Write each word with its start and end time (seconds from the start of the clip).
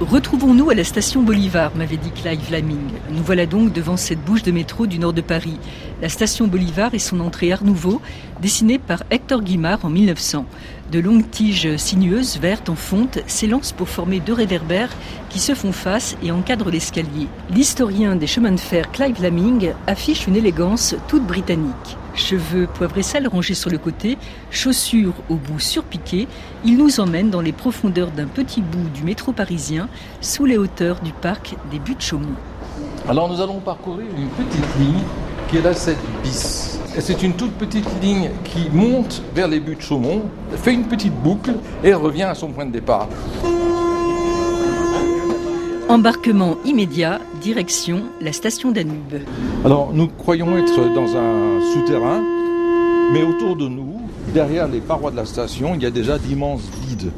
Retrouvons-nous 0.00 0.70
à 0.70 0.76
la 0.76 0.84
station 0.84 1.24
Bolivar, 1.24 1.74
m'avait 1.74 1.96
dit 1.96 2.12
Clive 2.12 2.52
Laming. 2.52 2.88
Nous 3.10 3.22
voilà 3.24 3.46
donc 3.46 3.72
devant 3.72 3.96
cette 3.96 4.24
bouche 4.24 4.44
de 4.44 4.52
métro 4.52 4.86
du 4.86 5.00
nord 5.00 5.12
de 5.12 5.20
Paris. 5.20 5.58
La 6.00 6.08
station 6.08 6.46
Bolivar 6.46 6.94
et 6.94 7.00
son 7.00 7.18
entrée 7.18 7.52
Art 7.52 7.64
Nouveau, 7.64 8.00
dessinée 8.40 8.78
par 8.78 9.02
Hector 9.10 9.42
Guimard 9.42 9.84
en 9.84 9.90
1900. 9.90 10.46
De 10.90 11.00
longues 11.00 11.28
tiges 11.30 11.76
sinueuses, 11.76 12.38
vertes 12.38 12.70
en 12.70 12.74
fonte, 12.74 13.18
s'élancent 13.26 13.72
pour 13.72 13.90
former 13.90 14.20
deux 14.20 14.32
réverbères 14.32 14.88
qui 15.28 15.38
se 15.38 15.54
font 15.54 15.72
face 15.72 16.16
et 16.22 16.32
encadrent 16.32 16.70
l'escalier. 16.70 17.28
L'historien 17.50 18.16
des 18.16 18.26
chemins 18.26 18.52
de 18.52 18.60
fer 18.60 18.90
Clive 18.90 19.20
Laming 19.20 19.72
affiche 19.86 20.26
une 20.26 20.36
élégance 20.36 20.94
toute 21.06 21.26
britannique. 21.26 21.98
Cheveux 22.14 22.66
poivre 22.66 22.96
et 22.96 23.02
sel 23.02 23.28
rangés 23.28 23.52
sur 23.52 23.68
le 23.68 23.76
côté, 23.76 24.16
chaussures 24.50 25.12
au 25.28 25.34
bout 25.34 25.60
surpiquées, 25.60 26.26
il 26.64 26.78
nous 26.78 27.00
emmène 27.00 27.28
dans 27.28 27.42
les 27.42 27.52
profondeurs 27.52 28.10
d'un 28.10 28.26
petit 28.26 28.62
bout 28.62 28.88
du 28.94 29.02
métro 29.02 29.32
parisien, 29.32 29.90
sous 30.22 30.46
les 30.46 30.56
hauteurs 30.56 31.00
du 31.00 31.12
parc 31.12 31.54
des 31.70 31.80
Buttes 31.80 32.00
Chaumont. 32.00 32.34
Alors 33.06 33.30
nous 33.30 33.42
allons 33.42 33.60
parcourir 33.60 34.06
une 34.16 34.28
petite 34.28 34.78
ligne 34.78 35.04
qui 35.50 35.58
est 35.58 35.62
la 35.62 35.74
7 35.74 35.98
bis. 36.22 36.77
C'est 37.00 37.22
une 37.22 37.34
toute 37.34 37.52
petite 37.52 37.86
ligne 38.02 38.30
qui 38.44 38.68
monte 38.72 39.22
vers 39.34 39.46
les 39.46 39.60
buttes 39.60 39.80
Chaumont, 39.80 40.22
fait 40.56 40.74
une 40.74 40.84
petite 40.84 41.14
boucle 41.14 41.54
et 41.84 41.94
revient 41.94 42.24
à 42.24 42.34
son 42.34 42.48
point 42.48 42.66
de 42.66 42.72
départ. 42.72 43.08
Embarquement 45.88 46.56
immédiat, 46.64 47.20
direction 47.40 48.02
la 48.20 48.32
station 48.32 48.72
Danube. 48.72 49.22
Alors 49.64 49.92
nous 49.94 50.08
croyons 50.08 50.58
être 50.58 50.92
dans 50.92 51.16
un 51.16 51.60
souterrain, 51.72 52.20
mais 53.12 53.22
autour 53.22 53.56
de 53.56 53.68
nous, 53.68 54.00
derrière 54.34 54.66
les 54.68 54.80
parois 54.80 55.12
de 55.12 55.16
la 55.16 55.24
station, 55.24 55.74
il 55.76 55.82
y 55.82 55.86
a 55.86 55.90
déjà 55.90 56.18
d'immenses 56.18 56.68
vides. 56.86 57.12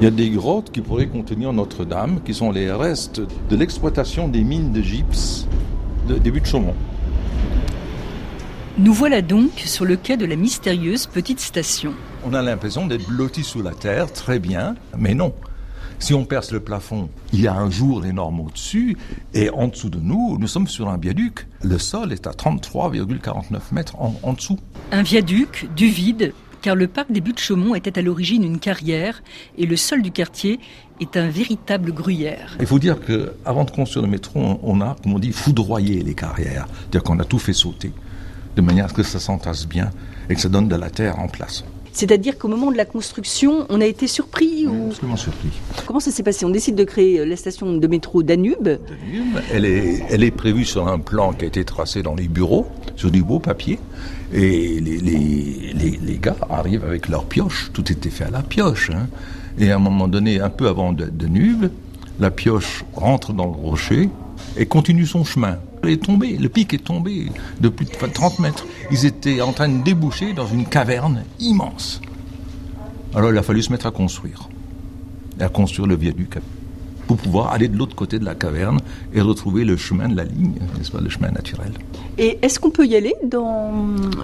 Il 0.00 0.04
y 0.04 0.06
a 0.06 0.12
des 0.12 0.30
grottes 0.30 0.70
qui 0.70 0.80
pourraient 0.80 1.08
contenir 1.08 1.52
Notre-Dame, 1.52 2.20
qui 2.24 2.34
sont 2.34 2.52
les 2.52 2.70
restes 2.70 3.20
de 3.50 3.56
l'exploitation 3.56 4.28
des 4.28 4.44
mines 4.44 4.70
de 4.70 4.82
gypse 4.82 5.48
de 6.08 6.18
début 6.18 6.40
de 6.40 6.46
Chaumont. 6.46 6.74
Nous 8.78 8.92
voilà 8.92 9.22
donc 9.22 9.50
sur 9.56 9.84
le 9.84 9.96
quai 9.96 10.16
de 10.16 10.24
la 10.24 10.36
mystérieuse 10.36 11.08
petite 11.08 11.40
station. 11.40 11.94
On 12.24 12.32
a 12.32 12.42
l'impression 12.42 12.86
d'être 12.86 13.08
blotti 13.08 13.42
sous 13.42 13.60
la 13.60 13.72
terre, 13.72 14.12
très 14.12 14.38
bien, 14.38 14.76
mais 14.96 15.14
non. 15.14 15.34
Si 15.98 16.14
on 16.14 16.24
perce 16.24 16.52
le 16.52 16.60
plafond, 16.60 17.10
il 17.32 17.40
y 17.40 17.48
a 17.48 17.54
un 17.54 17.70
jour 17.70 18.06
énorme 18.06 18.38
au-dessus, 18.38 18.96
et 19.34 19.50
en 19.50 19.66
dessous 19.66 19.90
de 19.90 19.98
nous, 19.98 20.38
nous 20.38 20.46
sommes 20.46 20.68
sur 20.68 20.88
un 20.88 20.96
viaduc. 20.96 21.48
Le 21.64 21.76
sol 21.76 22.12
est 22.12 22.28
à 22.28 22.30
33,49 22.30 23.58
mètres 23.72 23.96
en, 23.98 24.14
en 24.22 24.32
dessous. 24.32 24.60
Un 24.92 25.02
viaduc, 25.02 25.68
du 25.74 25.88
vide, 25.88 26.32
car 26.62 26.76
le 26.76 26.86
parc 26.86 27.10
des 27.10 27.20
Buttes-Chaumont 27.20 27.74
était 27.74 27.98
à 27.98 28.02
l'origine 28.02 28.44
une 28.44 28.60
carrière, 28.60 29.24
et 29.56 29.66
le 29.66 29.76
sol 29.76 30.02
du 30.02 30.12
quartier 30.12 30.60
est 31.00 31.16
un 31.16 31.28
véritable 31.28 31.92
gruyère. 31.92 32.56
Il 32.60 32.66
faut 32.66 32.78
dire 32.78 32.98
qu'avant 33.00 33.64
de 33.64 33.72
construire 33.72 34.04
le 34.04 34.10
métro, 34.10 34.60
on 34.62 34.80
a, 34.80 34.94
comme 35.02 35.14
on 35.14 35.18
dit, 35.18 35.32
foudroyé 35.32 36.04
les 36.04 36.14
carrières. 36.14 36.68
C'est-à-dire 36.78 37.02
qu'on 37.02 37.18
a 37.18 37.24
tout 37.24 37.40
fait 37.40 37.52
sauter, 37.52 37.90
de 38.58 38.62
manière 38.62 38.86
à 38.86 38.88
ce 38.88 38.94
que 38.94 39.04
ça 39.04 39.20
s'entasse 39.20 39.68
bien 39.68 39.90
et 40.28 40.34
que 40.34 40.40
ça 40.40 40.48
donne 40.48 40.66
de 40.66 40.74
la 40.74 40.90
terre 40.90 41.20
en 41.20 41.28
place. 41.28 41.62
C'est-à-dire 41.92 42.38
qu'au 42.38 42.48
moment 42.48 42.72
de 42.72 42.76
la 42.76 42.84
construction, 42.84 43.66
on 43.70 43.80
a 43.80 43.86
été 43.86 44.08
surpris 44.08 44.66
ou... 44.66 44.88
Absolument 44.88 45.16
surpris. 45.16 45.48
Comment 45.86 46.00
ça 46.00 46.10
s'est 46.10 46.24
passé? 46.24 46.44
On 46.44 46.50
décide 46.50 46.74
de 46.74 46.82
créer 46.82 47.24
la 47.24 47.36
station 47.36 47.76
de 47.76 47.86
métro 47.86 48.24
Danube. 48.24 48.64
Danube, 48.64 49.38
elle 49.52 49.64
est, 49.64 50.02
elle 50.10 50.24
est 50.24 50.32
prévue 50.32 50.64
sur 50.64 50.88
un 50.88 50.98
plan 50.98 51.32
qui 51.32 51.44
a 51.44 51.48
été 51.48 51.64
tracé 51.64 52.02
dans 52.02 52.16
les 52.16 52.26
bureaux, 52.26 52.66
sur 52.96 53.12
du 53.12 53.22
beau 53.22 53.38
papier. 53.38 53.78
Et 54.32 54.80
les, 54.80 54.98
les, 54.98 55.72
les, 55.72 55.98
les 56.02 56.18
gars 56.18 56.36
arrivent 56.50 56.84
avec 56.84 57.08
leur 57.08 57.24
pioche, 57.26 57.70
tout 57.72 57.90
était 57.92 58.10
fait 58.10 58.24
à 58.24 58.30
la 58.30 58.42
pioche. 58.42 58.90
Hein. 58.90 59.06
Et 59.58 59.70
à 59.70 59.76
un 59.76 59.80
moment 59.80 60.08
donné, 60.08 60.40
un 60.40 60.50
peu 60.50 60.66
avant 60.66 60.92
Danube, 60.92 61.70
la 62.18 62.30
pioche 62.32 62.84
rentre 62.94 63.32
dans 63.32 63.46
le 63.46 63.52
rocher 63.52 64.08
et 64.56 64.66
continue 64.66 65.06
son 65.06 65.24
chemin. 65.24 65.58
Est 65.88 66.02
tombée, 66.02 66.36
le 66.36 66.50
pic 66.50 66.74
est 66.74 66.84
tombé 66.84 67.28
de 67.60 67.68
plus 67.70 67.86
de 67.86 67.92
30 67.92 68.40
mètres. 68.40 68.66
Ils 68.90 69.06
étaient 69.06 69.40
en 69.40 69.52
train 69.52 69.70
de 69.70 69.82
déboucher 69.82 70.34
dans 70.34 70.46
une 70.46 70.66
caverne 70.66 71.24
immense. 71.40 72.02
Alors 73.14 73.30
il 73.30 73.38
a 73.38 73.42
fallu 73.42 73.62
se 73.62 73.72
mettre 73.72 73.86
à 73.86 73.90
construire. 73.90 74.50
À 75.40 75.48
construire 75.48 75.86
le 75.86 75.96
viaduc 75.96 76.36
pour 77.08 77.16
pouvoir 77.16 77.52
aller 77.52 77.66
de 77.66 77.76
l'autre 77.76 77.96
côté 77.96 78.20
de 78.20 78.24
la 78.24 78.36
caverne 78.36 78.78
et 79.12 79.20
retrouver 79.20 79.64
le 79.64 79.76
chemin 79.76 80.08
de 80.08 80.16
la 80.16 80.24
ligne, 80.24 80.54
n'est-ce 80.76 80.92
pas, 80.92 81.00
le 81.00 81.08
chemin 81.08 81.30
naturel. 81.30 81.72
Et 82.18 82.38
est-ce 82.42 82.60
qu'on 82.60 82.70
peut 82.70 82.86
y 82.86 82.94
aller 82.94 83.14
dans, 83.24 83.72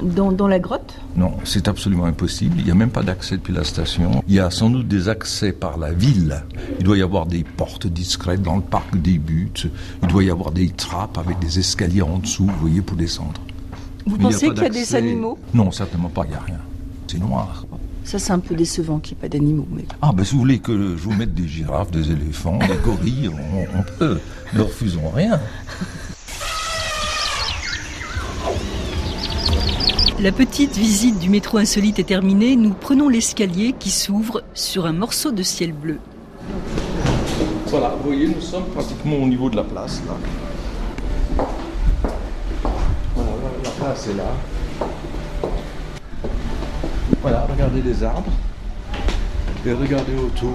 dans, 0.03 0.31
dans 0.31 0.47
la 0.47 0.59
grotte? 0.61 0.95
Non, 1.17 1.33
c'est 1.45 1.67
absolument 1.67 2.05
impossible. 2.05 2.57
Il 2.59 2.67
n'y 2.67 2.71
a 2.71 2.75
même 2.75 2.91
pas 2.91 3.03
d'accès 3.03 3.37
depuis 3.37 3.55
la 3.55 3.65
station. 3.65 4.23
Il 4.29 4.35
y 4.35 4.39
a 4.39 4.51
sans 4.51 4.69
doute 4.71 4.87
des 4.87 5.09
accès 5.09 5.53
par 5.53 5.79
la 5.79 5.93
ville. 5.93 6.45
Il 6.79 6.85
doit 6.85 6.99
y 6.99 7.03
avoir 7.03 7.27
des 7.27 7.43
portes 7.43 7.87
discrètes 7.87 8.43
dans 8.43 8.57
le 8.57 8.63
parc 8.63 8.97
des 9.01 9.19
buttes. 9.19 9.67
Il 10.03 10.09
doit 10.09 10.23
y 10.23 10.31
avoir 10.31 10.53
des 10.53 10.69
trappes 10.69 11.17
avec 11.19 11.39
des 11.39 11.59
escaliers 11.59 12.03
en 12.03 12.19
dessous, 12.19 12.47
vous 12.47 12.61
voyez, 12.61 12.83
pour 12.83 12.97
descendre. 12.97 13.41
Vous 14.07 14.19
pensez 14.19 14.51
qu'il 14.51 14.63
y 14.63 14.67
a 14.67 14.69
des 14.69 14.95
animaux? 14.95 15.39
Non, 15.55 15.71
certainement 15.71 16.11
pas, 16.11 16.25
il 16.27 16.31
n'y 16.31 16.37
a 16.37 16.41
rien. 16.41 16.59
C'est 17.07 17.19
noir. 17.19 17.65
Ça, 18.05 18.19
c'est 18.19 18.33
un 18.33 18.39
peu 18.39 18.55
décevant 18.55 18.99
qu'il 18.99 19.17
n'y 19.17 19.21
ait 19.21 19.23
pas 19.23 19.29
d'animaux. 19.29 19.67
Mais... 19.71 19.87
Ah, 20.03 20.13
ben, 20.15 20.25
si 20.25 20.35
vous 20.35 20.41
voulez 20.41 20.59
que 20.59 20.97
je 20.97 21.03
vous 21.03 21.15
mette 21.15 21.35
des 21.35 21.49
girafes, 21.49 21.91
des 21.91 22.11
éléphants, 22.11 22.59
des 22.59 22.77
gorilles, 22.85 23.31
on, 23.31 23.79
on 23.79 23.83
peut. 23.99 24.21
Ne 24.53 24.61
refusons 24.61 25.09
rien. 25.09 25.41
La 30.21 30.33
petite 30.33 30.77
visite 30.77 31.19
du 31.19 31.29
métro 31.29 31.59
insolite 31.59 31.99
est 31.99 32.05
terminée. 32.05 32.57
Nous 32.57 32.75
prenons 32.75 33.09
l'escalier 33.09 33.75
qui 33.79 33.91
s'ouvre 33.91 34.43
sur 34.55 34.87
un 34.87 34.93
morceau 34.93 35.33
de 35.33 35.43
ciel 35.43 35.73
bleu. 35.73 35.99
Voilà, 37.67 37.95
vous 37.97 38.11
voyez, 38.11 38.29
nous 38.29 38.41
sommes 38.41 38.67
pratiquement 38.67 39.17
au 39.17 39.27
niveau 39.27 39.51
de 39.51 39.57
la 39.57 39.65
place, 39.65 40.01
là. 40.07 40.17
Voilà, 43.17 43.31
la 43.65 43.71
place 43.71 44.09
est 44.09 44.17
là. 44.17 44.31
Voilà, 47.23 47.47
regardez 47.51 47.83
les 47.83 48.03
arbres. 48.03 48.31
Et 49.67 49.73
regardez 49.73 50.15
autour 50.15 50.55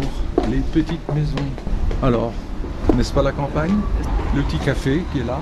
les 0.49 0.59
petites 0.59 1.07
maisons. 1.13 1.35
Alors, 2.03 2.31
n'est-ce 2.95 3.11
pas 3.11 3.23
la 3.23 3.31
campagne? 3.31 3.73
Le 4.35 4.43
petit 4.43 4.59
café 4.59 5.03
qui 5.11 5.19
est 5.19 5.25
là. 5.25 5.39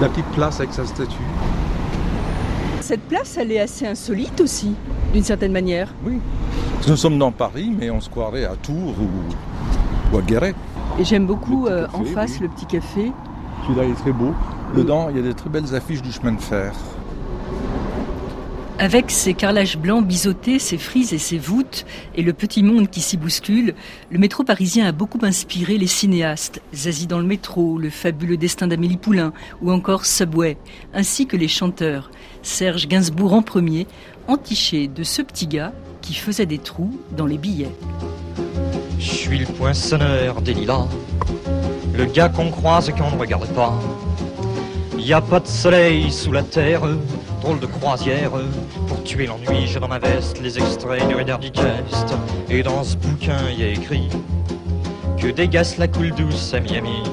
La 0.00 0.08
petite 0.08 0.26
place 0.26 0.60
avec 0.60 0.72
sa 0.72 0.84
statue. 0.84 1.16
Cette 2.80 3.02
place, 3.02 3.36
elle 3.36 3.52
est 3.52 3.60
assez 3.60 3.86
insolite 3.86 4.40
aussi, 4.40 4.74
d'une 5.12 5.22
certaine 5.22 5.52
manière. 5.52 5.92
Oui. 6.04 6.20
Nous 6.88 6.96
sommes 6.96 7.18
dans 7.18 7.32
Paris, 7.32 7.72
mais 7.78 7.90
on 7.90 8.00
se 8.00 8.08
croirait 8.08 8.44
à 8.44 8.56
Tours 8.56 8.94
ou, 9.00 10.14
ou 10.14 10.18
à 10.18 10.22
Guéret. 10.22 10.54
Et 10.98 11.04
j'aime 11.04 11.26
beaucoup 11.26 11.66
euh, 11.66 11.86
en 11.92 12.04
face 12.04 12.32
oui. 12.34 12.38
le 12.42 12.48
petit 12.48 12.66
café. 12.66 13.12
Celui-là 13.62 13.84
il 13.84 13.90
est 13.90 13.94
très 13.94 14.12
beau. 14.12 14.32
Dedans, 14.74 15.08
il 15.10 15.16
y 15.16 15.20
a 15.20 15.22
des 15.22 15.34
très 15.34 15.50
belles 15.50 15.74
affiches 15.74 16.02
du 16.02 16.12
chemin 16.12 16.32
de 16.32 16.40
fer. 16.40 16.72
Avec 18.80 19.10
ses 19.10 19.34
carrelages 19.34 19.76
blancs 19.76 20.06
biseautés, 20.06 20.60
ses 20.60 20.78
frises 20.78 21.12
et 21.12 21.18
ses 21.18 21.36
voûtes, 21.36 21.84
et 22.14 22.22
le 22.22 22.32
petit 22.32 22.62
monde 22.62 22.88
qui 22.88 23.00
s'y 23.00 23.16
bouscule, 23.16 23.74
le 24.08 24.18
métro 24.20 24.44
parisien 24.44 24.86
a 24.86 24.92
beaucoup 24.92 25.18
inspiré 25.22 25.78
les 25.78 25.88
cinéastes, 25.88 26.62
Zazie 26.72 27.08
dans 27.08 27.18
le 27.18 27.26
métro, 27.26 27.76
le 27.76 27.90
fabuleux 27.90 28.36
destin 28.36 28.68
d'Amélie 28.68 28.96
Poulain, 28.96 29.32
ou 29.62 29.72
encore 29.72 30.06
Subway, 30.06 30.58
ainsi 30.94 31.26
que 31.26 31.36
les 31.36 31.48
chanteurs, 31.48 32.12
Serge 32.42 32.86
Gainsbourg 32.86 33.32
en 33.32 33.42
premier, 33.42 33.88
entiché 34.28 34.86
de 34.86 35.02
ce 35.02 35.22
petit 35.22 35.48
gars 35.48 35.72
qui 36.00 36.14
faisait 36.14 36.46
des 36.46 36.58
trous 36.58 37.00
dans 37.16 37.26
les 37.26 37.38
billets. 37.38 37.74
Je 39.00 39.10
suis 39.10 39.38
le 39.38 39.46
poinçonneur 39.46 40.40
des 40.40 40.54
lilas, 40.54 40.86
le 41.94 42.04
gars 42.04 42.28
qu'on 42.28 42.52
croise 42.52 42.88
et 42.88 42.92
qu'on 42.92 43.10
ne 43.10 43.18
regarde 43.18 43.48
pas. 43.54 43.76
Y 45.08 45.14
a 45.14 45.22
pas 45.22 45.40
de 45.40 45.46
soleil 45.46 46.12
sous 46.12 46.32
la 46.32 46.42
terre, 46.42 46.82
drôle 47.40 47.58
de 47.60 47.64
croisière. 47.64 48.32
Pour 48.86 49.02
tuer 49.04 49.24
l'ennui, 49.24 49.66
j'ai 49.66 49.80
dans 49.80 49.88
ma 49.88 49.98
veste 49.98 50.38
les 50.42 50.58
extraits 50.58 51.08
du 51.08 51.14
Reader 51.14 51.38
Digest. 51.40 52.14
Et 52.50 52.62
dans 52.62 52.84
ce 52.84 52.94
bouquin, 52.94 53.38
y 53.56 53.62
a 53.62 53.68
écrit 53.68 54.10
que 55.16 55.28
dégasse 55.28 55.78
la 55.78 55.88
coule 55.88 56.10
douce 56.10 56.52
à 56.52 56.60
Miami. 56.60 57.04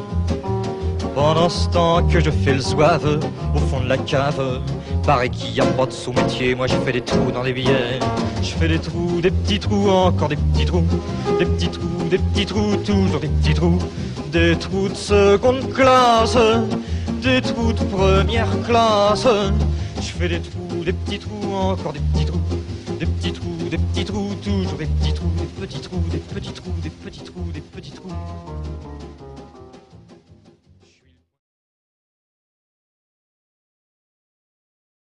Pendant 1.15 1.47
ce 1.47 1.69
temps 1.69 2.05
que 2.05 2.19
je 2.19 2.29
fais 2.31 2.55
le 2.55 2.59
zouave 2.59 3.17
au 3.55 3.59
fond 3.59 3.79
de 3.79 3.87
la 3.87 3.97
cave, 3.97 4.59
paraît 5.03 5.29
qu'il 5.29 5.55
y 5.55 5.61
a 5.61 5.65
pas 5.65 5.85
de 5.85 5.93
sous-métier. 5.93 6.53
Moi, 6.53 6.67
je 6.67 6.75
fais 6.75 6.91
des 6.91 6.99
trous 6.99 7.31
dans 7.31 7.43
les 7.43 7.53
billets. 7.53 7.99
Je 8.41 8.49
fais 8.49 8.67
des 8.67 8.79
trous, 8.79 9.21
des 9.21 9.31
petits 9.31 9.59
trous, 9.59 9.89
encore 9.89 10.27
des 10.27 10.35
petits 10.35 10.65
trous, 10.65 10.83
des 11.39 11.45
petits 11.45 11.69
trous, 11.69 12.09
des 12.09 12.17
petits 12.17 12.45
trous, 12.45 12.75
toujours 12.75 13.21
des 13.21 13.29
petits 13.29 13.53
trous, 13.53 13.79
des 14.33 14.57
trous 14.57 14.89
de 14.89 14.95
seconde 14.95 15.71
classe, 15.71 16.37
des 17.21 17.41
trous 17.41 17.73
de 17.73 17.83
première 17.85 18.49
classe. 18.63 19.27
Je 19.97 20.01
fais 20.01 20.27
des 20.27 20.39
trous, 20.41 20.83
des 20.83 20.93
petits 20.93 21.19
trous, 21.19 21.53
encore 21.53 21.93
des 21.93 21.99
petits 21.99 22.25
trous, 22.25 22.39
des 22.99 23.05
petits 23.05 23.31
trous, 23.33 23.69
des 23.69 23.77
petits 23.77 24.05
trous, 24.05 24.35
toujours 24.43 24.77
des 24.77 24.85
petits 24.85 25.13
trous, 25.13 25.31
des 25.37 25.67
petits 25.67 25.81
trous, 25.81 26.03
des 26.11 26.17
petits 26.17 26.51
trous, 26.51 26.73
des 26.81 26.89
petits 26.89 26.91
trous. 26.91 26.94